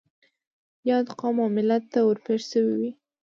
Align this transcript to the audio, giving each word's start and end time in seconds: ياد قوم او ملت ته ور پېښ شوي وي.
ياد 0.89 1.07
قوم 1.19 1.37
او 1.43 1.47
ملت 1.57 1.83
ته 1.91 1.99
ور 2.05 2.17
پېښ 2.25 2.41
شوي 2.51 2.75
وي. 2.81 2.91